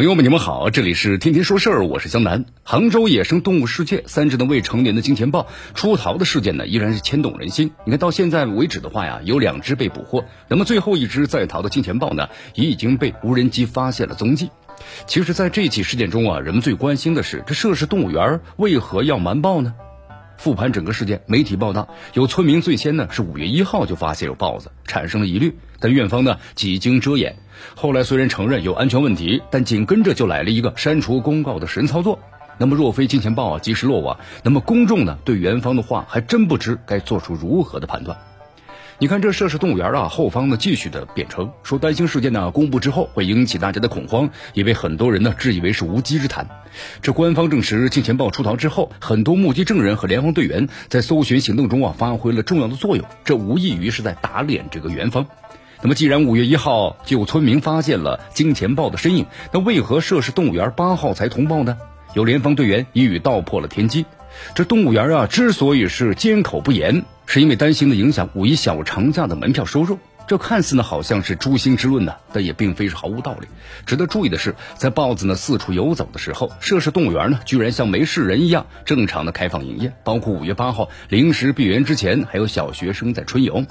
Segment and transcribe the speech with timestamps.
[0.00, 2.46] 朋友们，你们好，这里是天天说事儿，我是江南。
[2.62, 7.72] 杭州野生动物世界三只的未成年的金钱豹出逃的事件呢，依然是牵动人心。
[7.84, 14.48] 你看到现在为止的话呀，有两只被捕获，那么最后一只在逃的金钱豹呢，也已经被无人机发现了踪迹。
[15.06, 19.74] 其实，在这起事件中啊，人们最关心的是这涉事动物园为何要瞒报呢？
[20.40, 27.36] 复盘整个事件，媒体报道有村民最先呢是五月一号就发现有豹子，产生了疑虑，但院方呢几经遮掩。
[27.74, 32.18] 后来虽然承认有安全问题，但紧跟着就来了一个删除公告的神操作。
[32.56, 38.16] 那么若非金钱豹啊及时落网，那么公众呢对元方的话还真不知该做出如何的判断。
[39.02, 46.46] 你看这涉事动物园啊，后方呢继续的辩称说，担心事件呢公布之后会引起大家的恐慌，也被很多人呢质疑为是无稽之谈。
[47.00, 55.26] 这官方证实，金钱豹出逃之后，很多目击证人和联防队员在搜寻行动中啊发挥了重要的作用，这无异于是在打脸这个园方。
[55.80, 61.78] 那么既然五月一号就有村民发现了金钱豹的身影，那为何涉事动物园八号才通报呢？
[62.12, 64.04] 有联防队员一语道破了天机。
[64.54, 70.00] 这动物园啊，之所以是缄口不言，是因为担心的影响五一小长假的门票收入。
[70.26, 73.46] 这看似呢好像是诛心之论呢，但也并非是毫无道理。
[73.86, 83.64] 值得注意的是，在豹子呢四处游走的时候，涉事动物园呢居然像没事人一样正常的开放营业，包括五月八号临时闭园之前，还有小学生在春游。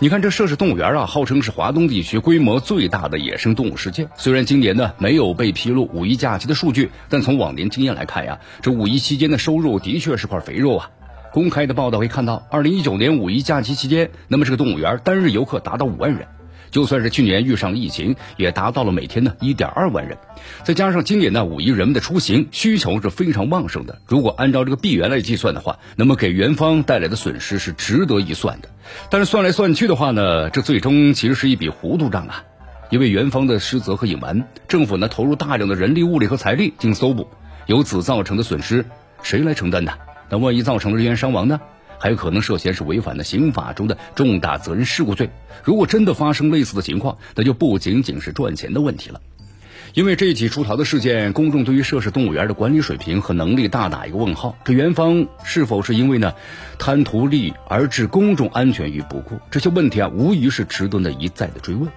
[0.00, 4.08] 你看这涉事动物园啊，号称是华东地区规模最大的野生动物世界。
[4.16, 10.90] 虽然今年呢没有被披露五一假期的数据，但从往年经验来看呀，这五一期间的收入的确是块肥肉啊。
[11.32, 16.26] 公开的报道会看到，二零一九年五一假期期间，那么这个动物园单日游客达到五万人，
[16.70, 20.16] 就算是去年遇上了疫情，也达到了每天呢一点二万人。
[20.64, 28.68] 再加上今年呢五一人们的出行需求是非常旺盛的，如果按照这个闭园来计算的话，那么给园方带来的损失是值得一算的。
[29.10, 32.42] 但是算来算去的话呢，这最终其实是一笔糊涂账啊，
[32.90, 37.28] 因为园方的失责和隐瞒，政府呢投入大量的人力物力和财力进行搜捕，
[37.66, 38.86] 由此造成的损失
[39.22, 39.92] 谁来承担呢？
[40.30, 41.60] 那万一造成了人员伤亡呢？
[42.00, 45.30] 还有可能涉嫌是违反了刑法中的重大责任事故罪。
[45.64, 49.20] 如果真的发生类似的情况，那就不仅仅是赚钱的问题了。
[49.94, 54.56] 因为这起出逃的事件，公众对于涉事动物园的管理水平和能力大打一个问号。
[54.64, 56.34] 这园方是否是因为呢
[56.78, 59.40] 贪图利而置公众安全于不顾？
[59.50, 61.88] 这些问题啊，无疑是值得呢一再的追问。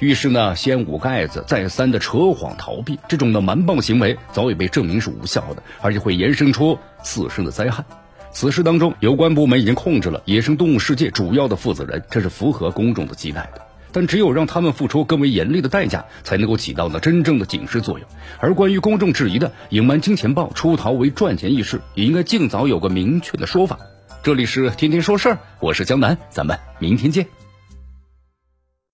[0.00, 7.84] 遇事呢，先捂盖子，再三的扯谎逃避，这种的瞒报行为早已被证明是无效的，而且会延伸出次生的灾害。
[8.30, 13.62] 此事当中，有关部门已经控制了野生动物世界主要的负责人，这是符合公众的期待的。
[13.90, 18.06] 但只有让他们付出更为严厉的代价，才能够起到呢真正的警示作用。
[18.38, 23.80] 而关于公众质疑的隐瞒金钱豹出逃为赚钱一事，也应该尽早有个明确的说法。
[24.22, 27.37] 这里是天天说事儿，我是江南，咱们明天见。